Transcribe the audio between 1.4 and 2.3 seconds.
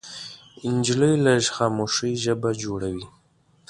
خاموشۍ